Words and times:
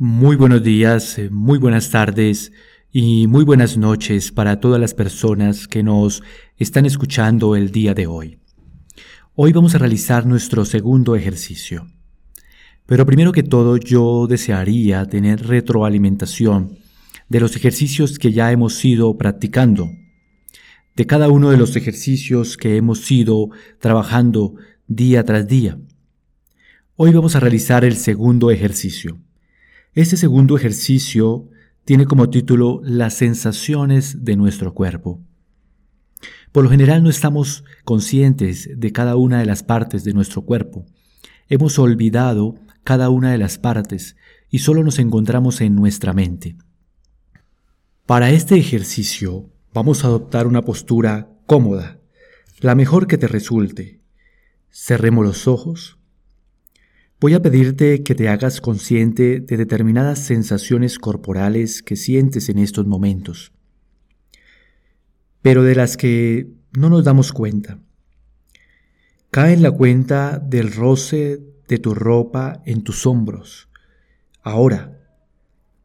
Muy 0.00 0.36
buenos 0.36 0.62
días, 0.62 1.18
eh, 1.18 1.28
muy 1.28 1.58
buenas 1.58 1.90
tardes 1.90 2.52
y 2.92 3.26
muy 3.26 3.42
buenas 3.42 3.76
noches 3.76 4.30
para 4.30 4.60
todas 4.60 4.80
las 4.80 4.94
personas 4.94 5.66
que 5.66 5.82
nos 5.82 6.22
están 6.56 6.86
escuchando 6.86 7.56
el 7.56 7.72
día 7.72 7.94
de 7.94 8.06
hoy. 8.06 8.38
Hoy 9.34 9.52
vamos 9.52 9.74
a 9.74 9.78
realizar 9.78 10.24
nuestro 10.24 10.64
segundo 10.64 11.16
ejercicio. 11.16 11.88
Pero 12.86 13.06
primero 13.06 13.32
que 13.32 13.42
todo 13.42 13.76
yo 13.76 14.28
desearía 14.28 15.04
tener 15.06 15.44
retroalimentación 15.44 16.78
de 17.28 17.40
los 17.40 17.56
ejercicios 17.56 18.20
que 18.20 18.30
ya 18.30 18.52
hemos 18.52 18.84
ido 18.84 19.18
practicando, 19.18 19.90
de 20.94 21.06
cada 21.08 21.28
uno 21.28 21.50
de 21.50 21.56
los 21.56 21.74
ejercicios 21.74 22.56
que 22.56 22.76
hemos 22.76 23.10
ido 23.10 23.50
trabajando 23.80 24.54
día 24.86 25.24
tras 25.24 25.48
día. 25.48 25.76
Hoy 26.94 27.12
vamos 27.12 27.34
a 27.34 27.40
realizar 27.40 27.84
el 27.84 27.96
segundo 27.96 28.52
ejercicio. 28.52 29.18
Este 29.98 30.16
segundo 30.16 30.56
ejercicio 30.56 31.48
tiene 31.84 32.06
como 32.06 32.30
título 32.30 32.80
Las 32.84 33.14
sensaciones 33.14 34.24
de 34.24 34.36
nuestro 34.36 34.72
cuerpo. 34.72 35.20
Por 36.52 36.62
lo 36.62 36.70
general 36.70 37.02
no 37.02 37.10
estamos 37.10 37.64
conscientes 37.84 38.70
de 38.76 38.92
cada 38.92 39.16
una 39.16 39.40
de 39.40 39.46
las 39.46 39.64
partes 39.64 40.04
de 40.04 40.12
nuestro 40.12 40.42
cuerpo. 40.42 40.86
Hemos 41.48 41.80
olvidado 41.80 42.54
cada 42.84 43.10
una 43.10 43.32
de 43.32 43.38
las 43.38 43.58
partes 43.58 44.14
y 44.50 44.60
solo 44.60 44.84
nos 44.84 45.00
encontramos 45.00 45.60
en 45.60 45.74
nuestra 45.74 46.12
mente. 46.12 46.54
Para 48.06 48.30
este 48.30 48.54
ejercicio 48.54 49.50
vamos 49.74 50.04
a 50.04 50.06
adoptar 50.06 50.46
una 50.46 50.62
postura 50.62 51.28
cómoda, 51.46 51.98
la 52.60 52.76
mejor 52.76 53.08
que 53.08 53.18
te 53.18 53.26
resulte. 53.26 54.00
Cerremos 54.70 55.26
los 55.26 55.48
ojos 55.48 55.97
Voy 57.20 57.34
a 57.34 57.42
pedirte 57.42 58.04
que 58.04 58.14
te 58.14 58.28
hagas 58.28 58.60
consciente 58.60 59.40
de 59.40 59.56
determinadas 59.56 60.20
sensaciones 60.20 61.00
corporales 61.00 61.82
que 61.82 61.96
sientes 61.96 62.48
en 62.48 62.58
estos 62.58 62.86
momentos, 62.86 63.50
pero 65.42 65.64
de 65.64 65.74
las 65.74 65.96
que 65.96 66.48
no 66.78 66.88
nos 66.88 67.02
damos 67.02 67.32
cuenta. 67.32 67.80
Cae 69.32 69.52
en 69.52 69.62
la 69.62 69.72
cuenta 69.72 70.38
del 70.38 70.72
roce 70.72 71.42
de 71.66 71.78
tu 71.78 71.92
ropa 71.92 72.62
en 72.66 72.84
tus 72.84 73.04
hombros, 73.04 73.68
ahora, 74.42 75.00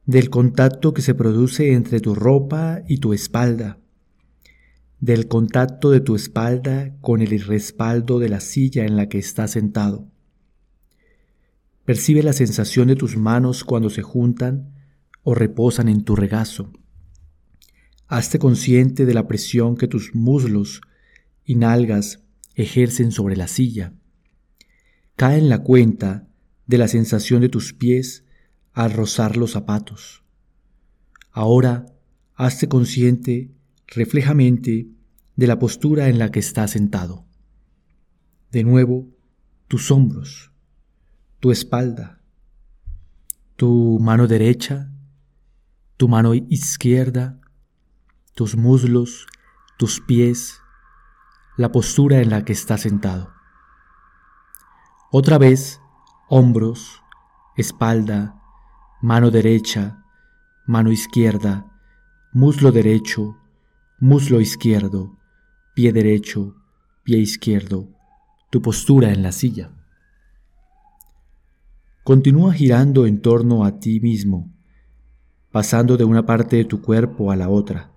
del 0.06 0.30
contacto 0.30 0.94
que 0.94 1.02
se 1.02 1.16
produce 1.16 1.74
entre 1.74 2.00
tu 2.00 2.14
ropa 2.14 2.84
y 2.88 3.00
tu 3.00 3.12
espalda, 3.12 3.80
del 5.00 5.28
contacto 5.28 5.90
de 5.90 6.00
tu 6.00 6.16
espalda 6.16 6.96
con 7.02 7.24
el 7.24 7.40
respaldo 7.42 8.20
de 8.20 8.30
la 8.30 8.40
silla 8.40 8.86
en 8.86 8.96
la 8.96 9.10
que 9.10 9.18
estás 9.18 9.50
sentado 9.50 10.13
Percibe 11.86 12.24
la 12.24 12.32
sensación 12.32 12.88
de 12.88 12.96
tus 12.96 13.18
manos 13.18 13.66
cuando 13.66 13.90
se 13.90 14.02
juntan 14.02 14.74
o 15.22 15.36
reposan 15.36 15.90
en 15.90 16.06
tu 16.06 16.16
regazo. 16.16 16.72
Hazte 18.08 18.40
consciente 18.40 19.06
de 19.06 19.14
la 19.14 19.28
presión 19.28 19.76
que 19.76 19.88
tus 19.88 20.16
muslos 20.16 20.80
y 21.44 21.56
nalgas 21.56 22.24
ejercen 22.56 23.12
sobre 23.12 23.36
la 23.36 23.50
silla. 23.50 23.94
Cae 25.18 25.38
en 25.38 25.50
la 25.50 25.60
cuenta 25.60 26.28
de 26.68 26.78
la 26.78 26.88
sensación 26.88 27.42
de 27.42 27.50
tus 27.50 27.74
pies 27.74 28.24
al 28.72 28.94
rozar 28.94 29.36
los 29.36 29.52
zapatos. 29.52 30.24
Ahora 31.32 31.88
hazte 32.36 32.70
consciente 32.70 33.52
reflejamente 33.88 34.88
de 35.36 35.48
la 35.48 35.60
postura 35.60 36.08
en 36.08 36.18
la 36.18 36.32
que 36.32 36.40
estás 36.40 36.72
sentado. 36.72 37.26
De 38.52 38.64
nuevo, 38.64 39.10
tus 39.68 39.92
hombros 39.92 40.53
tu 41.44 41.52
espalda, 41.52 42.22
tu 43.58 44.00
mano 44.00 44.28
derecha, 44.28 44.90
tu 45.98 46.08
mano 46.08 46.34
izquierda, 46.34 47.38
tus 48.34 48.56
muslos, 48.56 49.28
tus 49.78 50.00
pies, 50.00 50.62
la 51.58 51.70
postura 51.70 52.22
en 52.22 52.30
la 52.30 52.46
que 52.46 52.54
estás 52.54 52.80
sentado. 52.80 53.34
Otra 55.12 55.38
vez, 55.38 55.82
hombros, 56.30 57.04
espalda, 57.58 58.42
mano 59.02 59.30
derecha, 59.30 60.02
mano 60.66 60.94
izquierda, 60.94 61.70
muslo 62.32 62.72
derecho, 62.72 63.36
muslo 64.00 64.40
izquierdo, 64.40 65.20
pie 65.76 65.92
derecho, 65.92 66.56
pie 67.04 67.18
izquierdo, 67.18 67.90
tu 68.50 68.62
postura 68.62 69.12
en 69.12 69.24
la 69.24 69.34
silla. 69.34 69.83
Continúa 72.04 72.52
girando 72.52 73.06
en 73.06 73.22
torno 73.22 73.64
a 73.64 73.80
ti 73.80 74.02
mismo, 74.02 74.52
pasando 75.54 75.96
de 75.96 76.04
una 76.04 76.26
parte 76.26 76.58
de 76.58 76.66
tu 76.66 76.82
cuerpo 76.82 77.32
a 77.32 77.38
la 77.38 77.48
otra. 77.48 77.94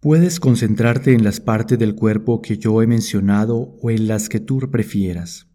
Puedes 0.00 0.40
concentrarte 0.40 1.12
en 1.12 1.22
las 1.22 1.38
partes 1.38 1.78
del 1.78 1.94
cuerpo 1.94 2.42
que 2.42 2.58
yo 2.58 2.82
he 2.82 2.88
mencionado 2.88 3.78
o 3.80 3.90
en 3.92 4.08
las 4.08 4.28
que 4.28 4.40
tú 4.40 4.58
prefieras. 4.72 5.46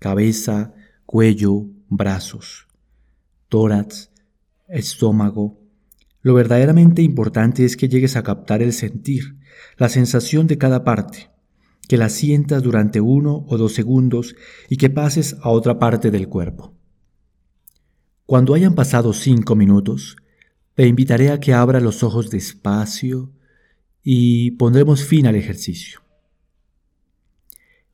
Cabeza, 0.00 0.74
cuello, 1.06 1.66
brazos, 1.88 2.66
tórax, 3.48 4.10
estómago. 4.66 5.60
Lo 6.22 6.34
verdaderamente 6.34 7.02
importante 7.02 7.64
es 7.64 7.76
que 7.76 7.88
llegues 7.88 8.16
a 8.16 8.24
captar 8.24 8.62
el 8.62 8.72
sentir, 8.72 9.38
la 9.76 9.88
sensación 9.88 10.48
de 10.48 10.58
cada 10.58 10.82
parte 10.82 11.31
que 11.88 11.96
la 11.96 12.08
sientas 12.08 12.62
durante 12.62 13.00
uno 13.00 13.44
o 13.48 13.58
dos 13.58 13.74
segundos 13.74 14.34
y 14.68 14.76
que 14.76 14.90
pases 14.90 15.36
a 15.42 15.50
otra 15.50 15.78
parte 15.78 16.10
del 16.10 16.28
cuerpo. 16.28 16.74
Cuando 18.26 18.54
hayan 18.54 18.74
pasado 18.74 19.12
cinco 19.12 19.56
minutos, 19.56 20.16
te 20.74 20.86
invitaré 20.86 21.30
a 21.30 21.40
que 21.40 21.52
abra 21.52 21.80
los 21.80 22.02
ojos 22.02 22.30
despacio 22.30 23.32
y 24.02 24.52
pondremos 24.52 25.04
fin 25.04 25.26
al 25.26 25.36
ejercicio. 25.36 26.00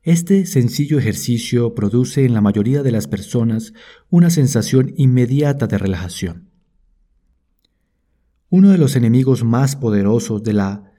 Este 0.01 0.45
sencillo 0.45 0.97
ejercicio 0.97 1.75
produce 1.75 2.23
en 2.23 2.33
la 2.33 2.41
mayoría 2.41 2.83
de 2.83 2.91
las 2.91 3.07
personas 3.07 3.73
una 4.09 4.29
sensación 4.29 4.93
inmediata 4.95 5.67
de 5.67 5.77
relajación. 5.77 6.49
Uno 8.49 8.69
de 8.69 8.77
los 8.77 8.95
enemigos 8.95 9.43
más 9.43 9.75
poderosos 9.75 10.41
de 10.41 10.53
la 10.53 10.93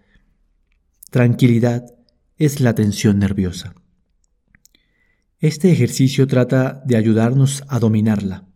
tranquilidad 1.11 1.87
es 2.41 2.59
la 2.61 2.75
tensión 2.75 3.19
nerviosa. 3.19 3.75
Este 5.41 5.71
ejercicio 5.71 6.27
trata 6.27 6.83
de 6.87 6.97
ayudarnos 6.97 7.63
a 7.69 7.79
dominarla. 7.79 8.49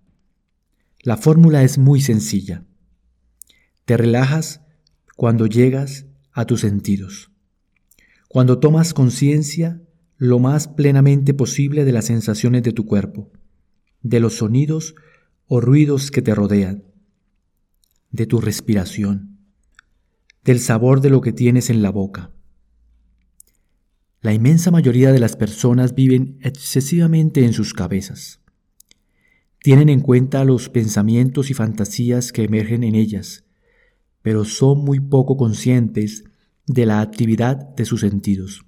La 1.03 1.19
fórmula 1.19 1.63
es 1.63 1.77
muy 1.77 2.01
sencilla. 2.01 2.65
Te 3.85 3.99
relajas 3.99 4.63
cuando 5.17 5.47
llegas 5.47 6.07
a 6.33 6.47
tus 6.47 6.63
sentidos, 6.63 7.31
cuando 8.29 8.59
tomas 8.59 8.95
conciencia 8.95 9.83
lo 10.17 10.39
más 10.39 10.67
plenamente 10.67 11.35
posible 11.35 11.85
de 11.85 11.93
las 11.93 12.07
sensaciones 12.07 12.63
de 12.63 12.73
tu 12.73 12.87
cuerpo, 12.87 13.33
de 14.01 14.19
los 14.19 14.39
sonidos 14.39 14.95
o 15.47 15.61
ruidos 15.61 16.11
que 16.11 16.23
te 16.23 16.35
rodean, 16.35 16.85
de 18.11 18.25
tu 18.25 18.41
respiración, 18.41 19.41
del 20.43 20.59
sabor 20.59 21.03
de 21.03 21.11
lo 21.11 21.21
que 21.21 21.35
tienes 21.35 21.69
en 21.69 21.83
la 21.83 21.91
boca 21.91 22.31
la 24.25 24.33
inmensa 24.33 24.71
mayoría 24.71 25.13
de 25.13 25.19
las 25.19 25.37
personas 25.37 25.95
viven 25.95 26.39
excesivamente 26.41 27.45
en 27.45 27.53
sus 27.53 27.75
cabezas. 27.75 28.41
Tienen 29.63 29.91
en 29.91 30.01
cuenta 30.01 30.45
los 30.45 30.71
pensamientos 30.71 31.51
y 31.51 31.55
fantasías 31.55 32.33
que 32.33 32.45
emergen 32.45 32.85
en 32.85 32.95
ellas, 32.95 33.45
pero 34.23 34.47
son 34.47 34.83
muy 34.83 34.99
poco 34.99 35.37
conscientes 35.37 36.25
de 36.67 36.87
la 36.87 37.03
actividad 37.03 37.75
de 37.77 37.85
sus 37.85 38.01
sentidos. 38.01 38.65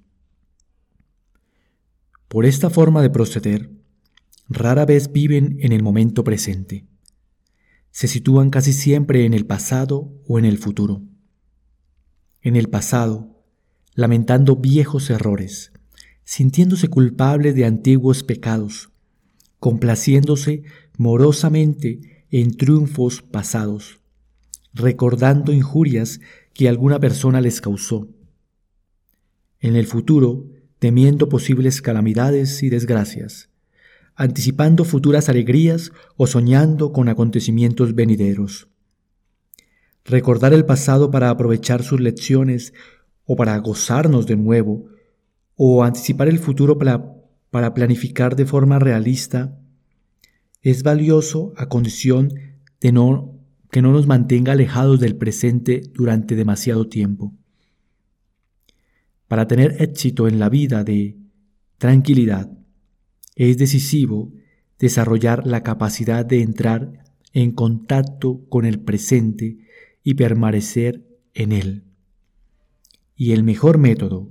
Por 2.28 2.44
esta 2.44 2.68
forma 2.68 3.00
de 3.00 3.08
proceder, 3.08 3.70
rara 4.50 4.84
vez 4.84 5.10
viven 5.10 5.56
en 5.60 5.72
el 5.72 5.82
momento 5.82 6.22
presente. 6.22 6.86
Se 7.92 8.08
sitúan 8.08 8.50
casi 8.50 8.74
siempre 8.74 9.24
en 9.24 9.32
el 9.32 9.46
pasado 9.46 10.12
o 10.28 10.38
en 10.38 10.44
el 10.44 10.58
futuro. 10.58 11.02
En 12.42 12.56
el 12.56 12.68
pasado, 12.68 13.35
lamentando 13.96 14.56
viejos 14.56 15.10
errores, 15.10 15.72
sintiéndose 16.22 16.88
culpable 16.88 17.52
de 17.52 17.64
antiguos 17.64 18.22
pecados, 18.22 18.90
complaciéndose 19.58 20.62
morosamente 20.98 22.24
en 22.30 22.56
triunfos 22.56 23.22
pasados, 23.22 24.00
recordando 24.74 25.52
injurias 25.52 26.20
que 26.52 26.68
alguna 26.68 27.00
persona 27.00 27.40
les 27.40 27.60
causó. 27.60 28.08
En 29.60 29.76
el 29.76 29.86
futuro, 29.86 30.46
temiendo 30.78 31.30
posibles 31.30 31.80
calamidades 31.80 32.62
y 32.62 32.68
desgracias, 32.68 33.48
anticipando 34.14 34.84
futuras 34.84 35.30
alegrías 35.30 35.90
o 36.16 36.26
soñando 36.26 36.92
con 36.92 37.08
acontecimientos 37.08 37.94
venideros. 37.94 38.68
Recordar 40.04 40.52
el 40.52 40.66
pasado 40.66 41.10
para 41.10 41.30
aprovechar 41.30 41.82
sus 41.82 42.00
lecciones 42.00 42.74
o 43.26 43.36
para 43.36 43.58
gozarnos 43.58 44.26
de 44.26 44.36
nuevo, 44.36 44.86
o 45.56 45.84
anticipar 45.84 46.28
el 46.28 46.38
futuro 46.38 46.78
para, 46.78 47.14
para 47.50 47.74
planificar 47.74 48.36
de 48.36 48.46
forma 48.46 48.78
realista, 48.78 49.58
es 50.62 50.82
valioso 50.82 51.52
a 51.56 51.68
condición 51.68 52.32
de 52.80 52.92
no, 52.92 53.38
que 53.70 53.82
no 53.82 53.92
nos 53.92 54.06
mantenga 54.06 54.52
alejados 54.52 55.00
del 55.00 55.16
presente 55.16 55.82
durante 55.94 56.36
demasiado 56.36 56.88
tiempo. 56.88 57.34
Para 59.28 59.48
tener 59.48 59.82
éxito 59.82 60.28
en 60.28 60.38
la 60.38 60.48
vida 60.48 60.84
de 60.84 61.16
tranquilidad, 61.78 62.50
es 63.34 63.58
decisivo 63.58 64.32
desarrollar 64.78 65.46
la 65.46 65.62
capacidad 65.62 66.24
de 66.24 66.42
entrar 66.42 67.04
en 67.32 67.52
contacto 67.52 68.46
con 68.48 68.64
el 68.64 68.80
presente 68.80 69.58
y 70.02 70.14
permanecer 70.14 71.04
en 71.34 71.52
él. 71.52 71.84
Y 73.16 73.32
el 73.32 73.42
mejor 73.42 73.78
método 73.78 74.30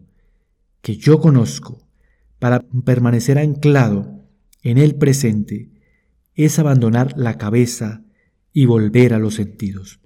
que 0.82 0.96
yo 0.96 1.20
conozco 1.20 1.86
para 2.40 2.62
permanecer 2.86 3.40
anclado 3.40 4.24
en 4.62 4.78
el 4.78 4.96
presente 4.96 5.72
es 6.36 6.60
abandonar 6.60 7.18
la 7.18 7.38
cabeza 7.38 8.06
y 8.54 8.66
volver 8.66 9.14
a 9.14 9.20
los 9.20 9.36
sentidos. 9.36 10.00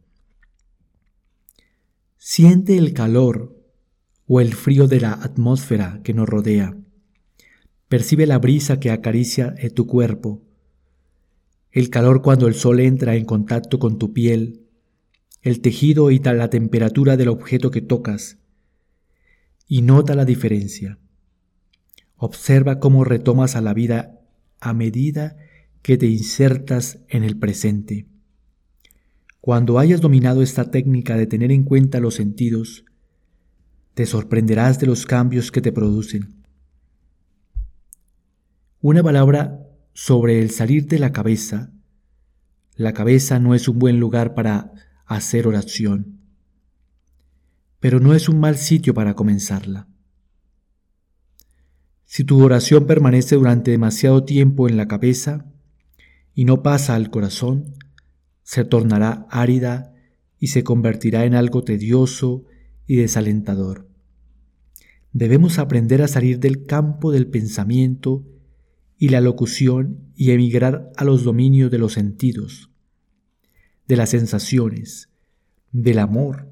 Siente 2.17 2.77
el 2.77 2.93
calor 2.93 3.55
o 4.25 4.41
el 4.41 4.53
frío 4.53 4.87
de 4.87 5.01
la 5.01 5.13
atmósfera 5.13 6.01
que 6.03 6.13
nos 6.13 6.29
rodea. 6.29 6.77
Percibe 7.87 8.25
la 8.27 8.37
brisa 8.37 8.79
que 8.79 8.91
acaricia 8.91 9.55
tu 9.73 9.87
cuerpo, 9.87 10.43
el 11.71 11.89
calor 11.89 12.21
cuando 12.21 12.47
el 12.47 12.55
sol 12.55 12.79
entra 12.79 13.15
en 13.15 13.25
contacto 13.25 13.77
con 13.77 13.99
tu 13.99 14.13
piel, 14.13 14.65
el 15.41 15.61
tejido 15.61 16.09
y 16.09 16.19
la 16.19 16.49
temperatura 16.49 17.15
del 17.15 17.29
objeto 17.29 17.69
que 17.69 17.81
tocas, 17.81 18.39
y 19.69 19.83
nota 19.83 20.15
la 20.15 20.25
diferencia. 20.25 20.97
Observa 22.17 22.79
cómo 22.79 23.05
retomas 23.05 23.55
a 23.55 23.61
la 23.61 23.73
vida 23.73 24.19
a 24.59 24.73
medida 24.73 25.37
que 25.83 25.95
te 25.97 26.07
insertas 26.07 26.99
en 27.07 27.23
el 27.23 27.37
presente. 27.37 28.07
Cuando 29.39 29.79
hayas 29.79 30.01
dominado 30.01 30.41
esta 30.41 30.71
técnica 30.71 31.15
de 31.15 31.27
tener 31.27 31.51
en 31.51 31.63
cuenta 31.63 32.01
los 32.01 32.15
sentidos, 32.15 32.83
te 33.93 34.05
sorprenderás 34.05 34.79
de 34.79 34.87
los 34.87 35.05
cambios 35.05 35.51
que 35.51 35.61
te 35.61 35.71
producen. 35.71 36.43
Una 38.81 39.03
palabra 39.03 39.67
sobre 39.93 40.41
el 40.41 40.49
salir 40.49 40.87
de 40.87 40.97
la 40.97 41.11
cabeza. 41.11 41.71
La 42.75 42.93
cabeza 42.93 43.39
no 43.39 43.53
es 43.53 43.67
un 43.67 43.77
buen 43.77 43.99
lugar 43.99 44.33
para 44.33 44.71
hacer 45.05 45.47
oración, 45.47 46.18
pero 47.79 47.99
no 47.99 48.13
es 48.13 48.29
un 48.29 48.39
mal 48.39 48.57
sitio 48.57 48.93
para 48.93 49.15
comenzarla. 49.15 49.87
Si 52.05 52.23
tu 52.23 52.43
oración 52.43 52.87
permanece 52.87 53.35
durante 53.35 53.71
demasiado 53.71 54.23
tiempo 54.23 54.67
en 54.67 54.77
la 54.77 54.87
cabeza 54.87 55.45
y 56.33 56.45
no 56.45 56.63
pasa 56.63 56.95
al 56.95 57.11
corazón, 57.11 57.75
se 58.41 58.65
tornará 58.65 59.27
árida 59.29 59.93
y 60.39 60.47
se 60.47 60.63
convertirá 60.63 61.25
en 61.25 61.35
algo 61.35 61.63
tedioso 61.63 62.45
y 62.87 62.95
desalentador. 62.95 63.87
Debemos 65.11 65.59
aprender 65.59 66.01
a 66.01 66.07
salir 66.07 66.39
del 66.39 66.65
campo 66.65 67.11
del 67.11 67.27
pensamiento 67.27 68.25
y 68.97 69.09
la 69.09 69.21
locución 69.21 70.11
y 70.15 70.31
emigrar 70.31 70.91
a 70.97 71.03
los 71.03 71.23
dominios 71.23 71.71
de 71.71 71.77
los 71.77 71.93
sentidos, 71.93 72.71
de 73.87 73.95
las 73.95 74.09
sensaciones, 74.09 75.09
del 75.71 75.99
amor, 75.99 76.49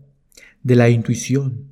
de 0.68 0.76
la 0.76 0.90
intuición. 0.90 1.72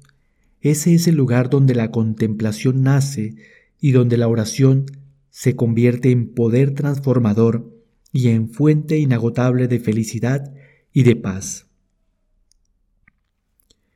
Ese 0.61 0.95
es 0.95 1.05
el 1.07 1.15
lugar 1.15 1.49
donde 1.49 1.75
la 1.75 1.91
contemplación 1.91 2.81
nace 2.81 3.35
y 3.77 3.91
donde 3.91 4.15
la 4.15 4.29
oración 4.29 4.85
se 5.29 5.57
convierte 5.57 6.11
en 6.11 6.33
poder 6.33 6.73
transformador 6.73 7.75
y 8.13 8.29
en 8.29 8.47
fuente 8.49 8.97
inagotable 8.97 9.67
de 9.67 9.79
felicidad 9.81 10.53
y 10.93 11.03
de 11.03 11.17
paz. 11.17 11.67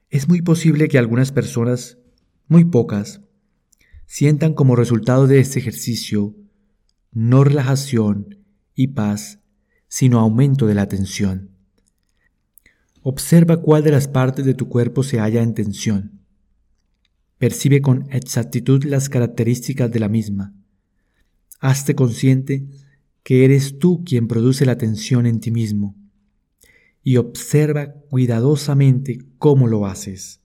Es 0.10 0.28
muy 0.28 0.42
posible 0.42 0.90
que 0.90 0.98
algunas 0.98 1.32
personas, 1.32 1.98
muy 2.50 2.66
pocas, 2.66 3.22
sientan 4.06 4.54
como 4.54 4.76
resultado 4.76 5.28
de 5.28 5.40
este 5.40 5.60
ejercicio 5.60 6.36
no 7.14 7.46
relajación 7.46 8.44
y 8.76 8.88
paz, 8.88 9.40
sino 9.88 10.20
aumento 10.20 10.68
de 10.68 10.76
la 10.76 10.90
tensión. 10.90 11.59
Observa 13.02 13.58
cuál 13.58 13.84
de 13.84 13.92
las 13.92 14.08
partes 14.08 14.46
de 14.46 14.54
tu 14.54 14.68
cuerpo 14.68 15.04
se 15.04 15.20
halla 15.20 15.42
en 15.42 15.54
tensión. 15.54 16.20
Percibe 17.38 17.82
con 17.82 18.08
exactitud 18.12 18.84
las 18.84 19.08
características 19.08 19.92
de 19.92 20.00
la 20.00 20.10
misma. 20.10 20.54
Hazte 21.62 21.96
consciente 21.96 22.68
que 23.24 23.46
eres 23.46 23.80
tú 23.80 24.04
quien 24.04 24.28
produce 24.28 24.66
la 24.66 24.78
tensión 24.78 25.26
en 25.26 25.40
ti 25.40 25.52
mismo, 25.52 25.96
y 27.04 27.18
observa 27.18 27.94
cuidadosamente 28.10 29.20
cómo 29.38 29.68
lo 29.68 29.86
haces. 29.86 30.42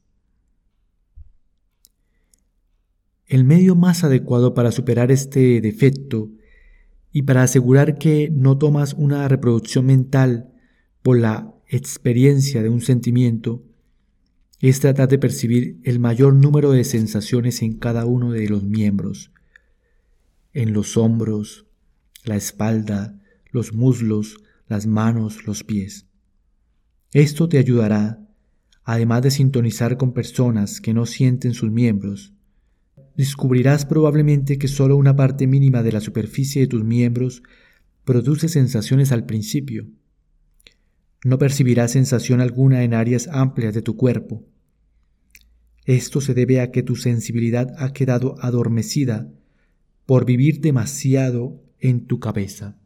El 3.26 3.44
medio 3.44 3.74
más 3.74 4.04
adecuado 4.04 4.54
para 4.54 4.70
superar 4.70 5.10
este 5.10 5.60
defecto 5.60 6.30
y 7.10 7.22
para 7.22 7.42
asegurar 7.42 7.96
que 7.96 8.28
no 8.30 8.58
tomas 8.58 8.94
una 8.94 9.26
reproducción 9.28 9.86
mental 9.86 10.52
por 11.02 11.18
la 11.18 11.53
experiencia 11.68 12.62
de 12.62 12.68
un 12.68 12.80
sentimiento, 12.80 13.62
es 14.60 14.80
tratar 14.80 15.08
de 15.08 15.18
percibir 15.18 15.78
el 15.84 15.98
mayor 15.98 16.34
número 16.34 16.70
de 16.70 16.84
sensaciones 16.84 17.62
en 17.62 17.74
cada 17.74 18.06
uno 18.06 18.32
de 18.32 18.48
los 18.48 18.62
miembros, 18.62 19.30
en 20.52 20.72
los 20.72 20.96
hombros, 20.96 21.66
la 22.24 22.36
espalda, 22.36 23.20
los 23.50 23.74
muslos, 23.74 24.38
las 24.68 24.86
manos, 24.86 25.46
los 25.46 25.64
pies. 25.64 26.06
Esto 27.12 27.48
te 27.48 27.58
ayudará, 27.58 28.26
además 28.84 29.22
de 29.22 29.30
sintonizar 29.30 29.96
con 29.96 30.12
personas 30.12 30.80
que 30.80 30.94
no 30.94 31.06
sienten 31.06 31.54
sus 31.54 31.70
miembros, 31.70 32.32
descubrirás 33.16 33.86
probablemente 33.86 34.58
que 34.58 34.68
solo 34.68 34.96
una 34.96 35.14
parte 35.14 35.46
mínima 35.46 35.82
de 35.82 35.92
la 35.92 36.00
superficie 36.00 36.62
de 36.62 36.68
tus 36.68 36.84
miembros 36.84 37.42
produce 38.04 38.48
sensaciones 38.48 39.12
al 39.12 39.26
principio. 39.26 39.86
No 41.24 41.38
percibirás 41.38 41.92
sensación 41.92 42.42
alguna 42.42 42.84
en 42.84 42.92
áreas 42.92 43.28
amplias 43.28 43.72
de 43.72 43.80
tu 43.80 43.96
cuerpo. 43.96 44.44
Esto 45.86 46.20
se 46.20 46.34
debe 46.34 46.60
a 46.60 46.70
que 46.70 46.82
tu 46.82 46.96
sensibilidad 46.96 47.74
ha 47.78 47.94
quedado 47.94 48.36
adormecida 48.40 49.32
por 50.04 50.26
vivir 50.26 50.60
demasiado 50.60 51.62
en 51.80 52.06
tu 52.06 52.20
cabeza. 52.20 52.76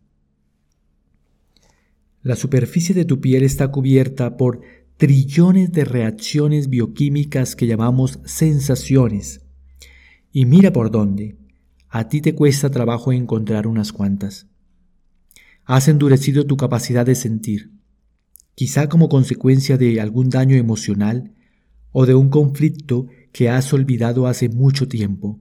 La 2.22 2.36
superficie 2.36 2.94
de 2.94 3.04
tu 3.04 3.20
piel 3.20 3.42
está 3.42 3.72
cubierta 3.72 4.36
por 4.36 4.60
trillones 4.96 5.72
de 5.72 5.84
reacciones 5.84 6.68
bioquímicas 6.68 7.56
que 7.56 7.66
llamamos 7.66 8.20
sensaciones. 8.24 9.40
Y 10.32 10.44
mira 10.46 10.72
por 10.72 10.92
dónde. 10.92 11.36
A 11.88 12.08
ti 12.08 12.20
te 12.20 12.36
cuesta 12.36 12.70
trabajo 12.70 13.12
encontrar 13.12 13.66
unas 13.66 13.92
cuantas. 13.92 14.46
Has 15.64 15.88
endurecido 15.88 16.46
tu 16.46 16.56
capacidad 16.56 17.04
de 17.04 17.14
sentir, 17.14 17.77
quizá 18.58 18.88
como 18.88 19.08
consecuencia 19.08 19.78
de 19.78 20.00
algún 20.00 20.30
daño 20.30 20.56
emocional 20.56 21.32
o 21.92 22.06
de 22.06 22.16
un 22.16 22.28
conflicto 22.28 23.06
que 23.30 23.48
has 23.48 23.72
olvidado 23.72 24.26
hace 24.26 24.48
mucho 24.48 24.88
tiempo. 24.88 25.40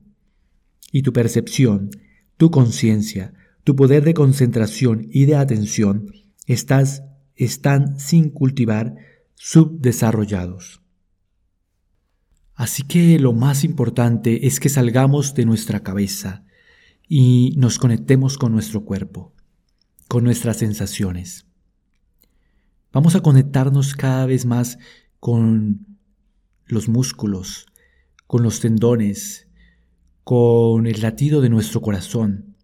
Y 0.92 1.02
tu 1.02 1.14
percepción, 1.14 1.90
tu 2.38 2.52
conciencia, 2.52 3.34
tu 3.64 3.76
poder 3.76 4.04
de 4.04 4.14
concentración 4.14 5.08
y 5.10 5.26
de 5.26 5.36
atención 5.36 6.14
estás, 6.46 7.02
están 7.36 8.00
sin 8.00 8.30
cultivar 8.30 8.94
subdesarrollados. 9.34 10.84
Así 12.54 12.84
que 12.84 13.18
lo 13.18 13.34
más 13.34 13.64
importante 13.64 14.46
es 14.46 14.60
que 14.60 14.70
salgamos 14.70 15.34
de 15.34 15.46
nuestra 15.46 15.82
cabeza 15.82 16.46
y 17.10 17.56
nos 17.58 17.80
conectemos 17.80 18.38
con 18.38 18.52
nuestro 18.52 18.86
cuerpo, 18.86 19.34
con 20.08 20.24
nuestras 20.24 20.58
sensaciones. 20.58 21.47
Vamos 22.94 23.16
a 23.16 23.22
conectarnos 23.22 23.96
cada 23.96 24.26
vez 24.26 24.46
más 24.46 24.78
con 25.20 25.98
los 26.66 26.88
músculos, 26.90 27.66
con 28.28 28.44
los 28.44 28.60
tendones, 28.60 29.48
con 30.24 30.88
el 30.88 31.02
latido 31.02 31.42
de 31.42 31.50
nuestro 31.50 31.82
corazón, 31.82 32.56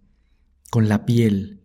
con 0.69 0.89
la 0.89 1.05
piel. 1.05 1.61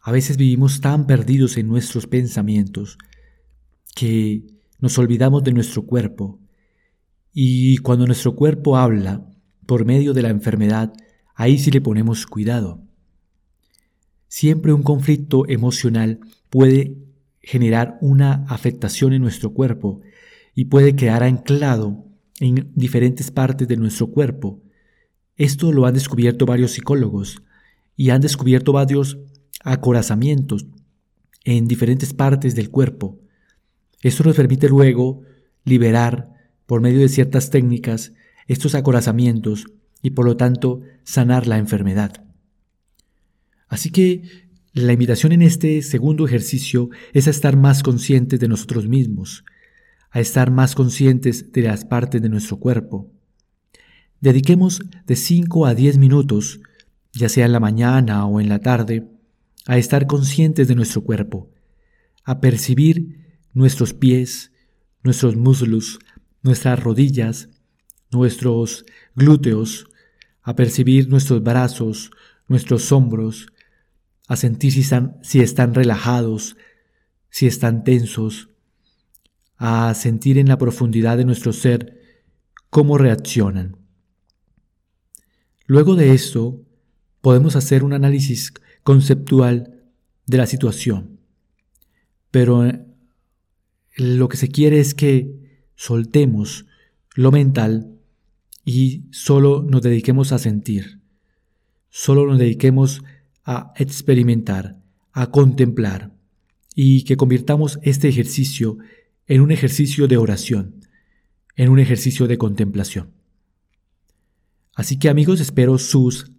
A 0.00 0.12
veces 0.12 0.36
vivimos 0.36 0.80
tan 0.80 1.06
perdidos 1.06 1.56
en 1.56 1.68
nuestros 1.68 2.06
pensamientos 2.06 2.98
que 3.94 4.46
nos 4.78 4.98
olvidamos 4.98 5.44
de 5.44 5.52
nuestro 5.52 5.84
cuerpo 5.84 6.40
y 7.32 7.78
cuando 7.78 8.06
nuestro 8.06 8.34
cuerpo 8.34 8.76
habla 8.76 9.26
por 9.66 9.84
medio 9.84 10.12
de 10.12 10.22
la 10.22 10.30
enfermedad, 10.30 10.92
ahí 11.34 11.58
sí 11.58 11.70
le 11.70 11.80
ponemos 11.80 12.26
cuidado. 12.26 12.82
Siempre 14.26 14.72
un 14.72 14.82
conflicto 14.82 15.48
emocional 15.48 16.20
puede 16.48 16.96
generar 17.42 17.98
una 18.00 18.44
afectación 18.48 19.12
en 19.12 19.22
nuestro 19.22 19.52
cuerpo 19.52 20.00
y 20.54 20.66
puede 20.66 20.96
quedar 20.96 21.22
anclado 21.22 22.04
en 22.38 22.70
diferentes 22.74 23.30
partes 23.30 23.68
de 23.68 23.76
nuestro 23.76 24.08
cuerpo. 24.08 24.60
Esto 25.36 25.72
lo 25.72 25.86
han 25.86 25.94
descubierto 25.94 26.46
varios 26.46 26.72
psicólogos 26.72 27.42
y 27.96 28.10
han 28.10 28.20
descubierto 28.20 28.72
varios 28.72 29.18
acorazamientos 29.62 30.66
en 31.44 31.66
diferentes 31.66 32.12
partes 32.12 32.54
del 32.54 32.70
cuerpo. 32.70 33.18
Esto 34.02 34.24
nos 34.24 34.36
permite 34.36 34.68
luego 34.68 35.22
liberar, 35.64 36.30
por 36.66 36.80
medio 36.80 37.00
de 37.00 37.08
ciertas 37.08 37.50
técnicas, 37.50 38.12
estos 38.46 38.74
acorazamientos 38.74 39.66
y 40.02 40.10
por 40.10 40.24
lo 40.24 40.36
tanto 40.36 40.80
sanar 41.04 41.46
la 41.46 41.58
enfermedad. 41.58 42.24
Así 43.68 43.90
que 43.90 44.49
la 44.72 44.92
invitación 44.92 45.32
en 45.32 45.42
este 45.42 45.82
segundo 45.82 46.26
ejercicio 46.26 46.90
es 47.12 47.26
a 47.26 47.30
estar 47.30 47.56
más 47.56 47.82
conscientes 47.82 48.38
de 48.38 48.46
nosotros 48.46 48.86
mismos, 48.86 49.44
a 50.10 50.20
estar 50.20 50.50
más 50.50 50.76
conscientes 50.76 51.50
de 51.52 51.62
las 51.62 51.84
partes 51.84 52.22
de 52.22 52.28
nuestro 52.28 52.58
cuerpo. 52.58 53.10
Dediquemos 54.20 54.82
de 55.06 55.16
5 55.16 55.66
a 55.66 55.74
10 55.74 55.98
minutos, 55.98 56.60
ya 57.12 57.28
sea 57.28 57.46
en 57.46 57.52
la 57.52 57.60
mañana 57.60 58.26
o 58.26 58.40
en 58.40 58.48
la 58.48 58.60
tarde, 58.60 59.08
a 59.66 59.76
estar 59.76 60.06
conscientes 60.06 60.68
de 60.68 60.76
nuestro 60.76 61.02
cuerpo, 61.02 61.50
a 62.22 62.40
percibir 62.40 63.38
nuestros 63.52 63.92
pies, 63.92 64.52
nuestros 65.02 65.36
muslos, 65.36 65.98
nuestras 66.42 66.80
rodillas, 66.80 67.48
nuestros 68.12 68.84
glúteos, 69.16 69.88
a 70.42 70.54
percibir 70.54 71.08
nuestros 71.08 71.42
brazos, 71.42 72.10
nuestros 72.46 72.92
hombros, 72.92 73.48
a 74.30 74.36
sentir 74.36 74.70
si 74.70 74.82
están, 74.82 75.18
si 75.22 75.40
están 75.40 75.74
relajados, 75.74 76.56
si 77.30 77.48
están 77.48 77.82
tensos, 77.82 78.48
a 79.56 79.92
sentir 79.94 80.38
en 80.38 80.46
la 80.46 80.56
profundidad 80.56 81.16
de 81.16 81.24
nuestro 81.24 81.52
ser 81.52 82.00
cómo 82.70 82.96
reaccionan. 82.96 83.76
Luego 85.66 85.96
de 85.96 86.14
esto, 86.14 86.64
podemos 87.20 87.56
hacer 87.56 87.82
un 87.82 87.92
análisis 87.92 88.54
conceptual 88.84 89.82
de 90.26 90.38
la 90.38 90.46
situación. 90.46 91.18
Pero 92.30 92.64
eh, 92.64 92.86
lo 93.96 94.28
que 94.28 94.36
se 94.36 94.46
quiere 94.46 94.78
es 94.78 94.94
que 94.94 95.64
soltemos 95.74 96.66
lo 97.16 97.32
mental 97.32 97.98
y 98.64 99.06
solo 99.10 99.66
nos 99.68 99.82
dediquemos 99.82 100.30
a 100.30 100.38
sentir, 100.38 101.00
solo 101.88 102.26
nos 102.26 102.38
dediquemos 102.38 103.02
a 103.02 103.19
experimentar, 103.76 104.80
a 105.12 105.30
contemplar 105.30 106.12
y 106.74 107.04
que 107.04 107.16
convirtamos 107.16 107.78
este 107.82 108.08
ejercicio 108.08 108.78
en 109.26 109.40
un 109.40 109.50
ejercicio 109.50 110.08
de 110.08 110.16
oración, 110.16 110.84
en 111.56 111.68
un 111.68 111.78
ejercicio 111.78 112.26
de 112.26 112.38
contemplación. 112.38 113.10
Así 114.74 114.98
que 114.98 115.08
amigos, 115.08 115.40
espero 115.40 115.78
sus 115.78 116.30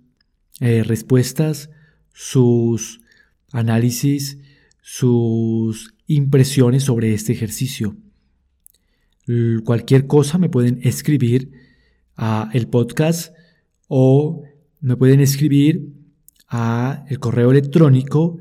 eh, 0.60 0.84
respuestas, 0.84 1.70
sus 2.14 3.02
análisis, 3.52 4.38
sus 4.82 5.94
impresiones 6.08 6.84
sobre 6.84 7.14
este 7.14 7.34
ejercicio. 7.34 7.96
Cualquier 9.64 10.08
cosa 10.08 10.38
me 10.38 10.50
pueden 10.50 10.80
escribir 10.84 11.52
a 12.18 12.50
el 12.54 12.68
podcast 12.68 13.34
o 13.88 14.44
me 14.82 14.98
pueden 14.98 15.22
escribir 15.22 15.94
a 16.52 17.06
el 17.08 17.18
correo 17.20 17.50
electrónico 17.52 18.38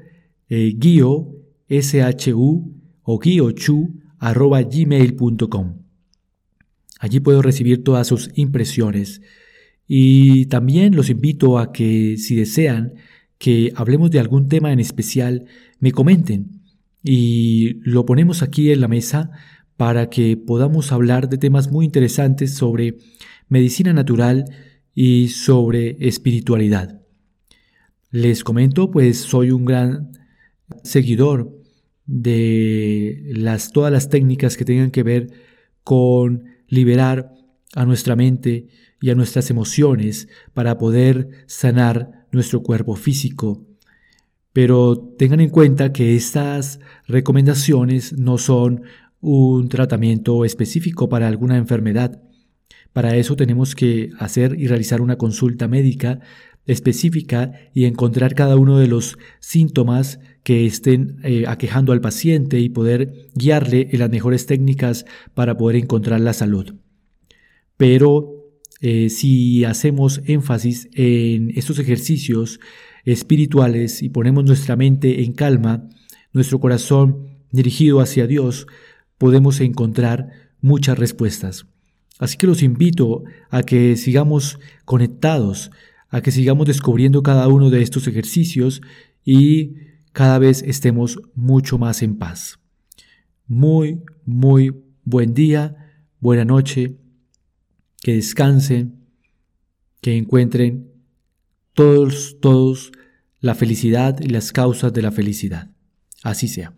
eh, 0.48 0.74
guio 0.76 1.36
shu 1.68 2.74
o 3.02 3.18
guiochu 3.18 3.94
arroba 4.18 4.62
gmail.com. 4.62 5.76
Allí 6.98 7.20
puedo 7.20 7.40
recibir 7.40 7.84
todas 7.84 8.08
sus 8.08 8.30
impresiones 8.34 9.22
y 9.86 10.46
también 10.46 10.94
los 10.94 11.08
invito 11.08 11.58
a 11.58 11.72
que 11.72 12.16
si 12.18 12.34
desean 12.34 12.94
que 13.38 13.72
hablemos 13.76 14.10
de 14.10 14.18
algún 14.18 14.48
tema 14.48 14.72
en 14.72 14.80
especial, 14.80 15.46
me 15.78 15.92
comenten 15.92 16.60
y 17.02 17.80
lo 17.88 18.04
ponemos 18.04 18.42
aquí 18.42 18.70
en 18.72 18.80
la 18.80 18.88
mesa 18.88 19.30
para 19.76 20.10
que 20.10 20.36
podamos 20.36 20.92
hablar 20.92 21.28
de 21.28 21.38
temas 21.38 21.70
muy 21.70 21.86
interesantes 21.86 22.54
sobre 22.54 22.98
medicina 23.48 23.92
natural 23.92 24.44
y 24.94 25.28
sobre 25.28 25.96
espiritualidad. 26.06 26.99
Les 28.10 28.42
comento, 28.42 28.90
pues 28.90 29.18
soy 29.18 29.52
un 29.52 29.64
gran 29.64 30.18
seguidor 30.82 31.56
de 32.06 33.22
las, 33.34 33.70
todas 33.70 33.92
las 33.92 34.08
técnicas 34.08 34.56
que 34.56 34.64
tengan 34.64 34.90
que 34.90 35.04
ver 35.04 35.28
con 35.84 36.44
liberar 36.66 37.32
a 37.76 37.84
nuestra 37.84 38.16
mente 38.16 38.66
y 39.00 39.10
a 39.10 39.14
nuestras 39.14 39.48
emociones 39.50 40.28
para 40.54 40.76
poder 40.76 41.28
sanar 41.46 42.26
nuestro 42.32 42.62
cuerpo 42.64 42.96
físico. 42.96 43.64
Pero 44.52 44.98
tengan 45.16 45.40
en 45.40 45.50
cuenta 45.50 45.92
que 45.92 46.16
estas 46.16 46.80
recomendaciones 47.06 48.18
no 48.18 48.38
son 48.38 48.82
un 49.20 49.68
tratamiento 49.68 50.44
específico 50.44 51.08
para 51.08 51.28
alguna 51.28 51.56
enfermedad. 51.56 52.20
Para 52.92 53.14
eso 53.14 53.36
tenemos 53.36 53.76
que 53.76 54.10
hacer 54.18 54.58
y 54.58 54.66
realizar 54.66 55.00
una 55.00 55.16
consulta 55.16 55.68
médica 55.68 56.18
específica 56.66 57.52
y 57.74 57.84
encontrar 57.84 58.34
cada 58.34 58.56
uno 58.56 58.78
de 58.78 58.86
los 58.86 59.18
síntomas 59.40 60.20
que 60.42 60.66
estén 60.66 61.18
eh, 61.22 61.44
aquejando 61.46 61.92
al 61.92 62.00
paciente 62.00 62.60
y 62.60 62.68
poder 62.68 63.28
guiarle 63.34 63.88
en 63.92 63.98
las 64.00 64.10
mejores 64.10 64.46
técnicas 64.46 65.04
para 65.34 65.56
poder 65.56 65.76
encontrar 65.76 66.20
la 66.20 66.32
salud. 66.32 66.74
Pero 67.76 68.40
eh, 68.80 69.10
si 69.10 69.64
hacemos 69.64 70.22
énfasis 70.26 70.88
en 70.94 71.50
estos 71.56 71.78
ejercicios 71.78 72.60
espirituales 73.04 74.02
y 74.02 74.08
ponemos 74.08 74.44
nuestra 74.44 74.76
mente 74.76 75.22
en 75.22 75.32
calma, 75.32 75.88
nuestro 76.32 76.60
corazón 76.60 77.26
dirigido 77.50 78.00
hacia 78.00 78.26
Dios, 78.26 78.66
podemos 79.18 79.60
encontrar 79.60 80.30
muchas 80.60 80.98
respuestas. 80.98 81.66
Así 82.18 82.36
que 82.36 82.46
los 82.46 82.62
invito 82.62 83.24
a 83.50 83.62
que 83.62 83.96
sigamos 83.96 84.58
conectados 84.84 85.70
a 86.10 86.20
que 86.20 86.30
sigamos 86.30 86.66
descubriendo 86.66 87.22
cada 87.22 87.48
uno 87.48 87.70
de 87.70 87.82
estos 87.82 88.06
ejercicios 88.06 88.82
y 89.24 89.74
cada 90.12 90.38
vez 90.38 90.62
estemos 90.62 91.20
mucho 91.34 91.78
más 91.78 92.02
en 92.02 92.16
paz. 92.16 92.58
Muy, 93.46 94.02
muy 94.24 94.74
buen 95.04 95.34
día, 95.34 95.76
buena 96.18 96.44
noche, 96.44 96.96
que 98.02 98.14
descansen, 98.14 99.06
que 100.00 100.16
encuentren 100.16 100.90
todos, 101.74 102.38
todos 102.40 102.92
la 103.40 103.54
felicidad 103.54 104.20
y 104.20 104.28
las 104.28 104.52
causas 104.52 104.92
de 104.92 105.02
la 105.02 105.12
felicidad. 105.12 105.70
Así 106.22 106.48
sea. 106.48 106.74